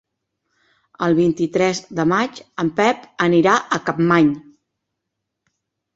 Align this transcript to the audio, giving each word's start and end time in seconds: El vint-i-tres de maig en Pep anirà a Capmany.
El 1.07 1.17
vint-i-tres 1.19 1.81
de 1.99 2.07
maig 2.13 2.41
en 2.65 2.71
Pep 2.81 3.07
anirà 3.29 3.59
a 3.61 3.81
Capmany. 3.91 4.35